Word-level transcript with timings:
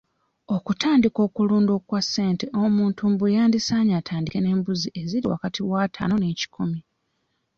Okutandika 0.55 1.19
okulunda 1.27 1.71
okwa 1.79 1.99
ssente 2.05 2.45
omuntu 2.63 3.01
mbu 3.11 3.25
yandisaanye 3.35 3.93
atandike 4.01 4.37
n'embuzi 4.41 4.87
eziri 5.01 5.25
wakati 5.33 5.61
w'ataano 5.69 6.15
n'ekikumi. 6.19 6.79